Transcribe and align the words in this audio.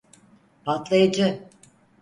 Patlayıcı… 0.65 1.39